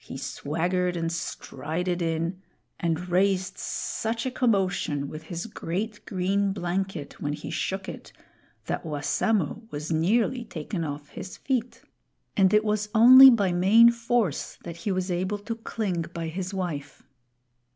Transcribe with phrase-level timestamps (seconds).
[0.00, 2.42] He swaggered and strided in,
[2.80, 8.12] and raised such a commotion with his great green blanket when he shook it,
[8.66, 11.82] that Wassamo was nearly taken off his feet;
[12.36, 16.52] and it was only by main force that he was able to cling by his
[16.52, 17.04] wife.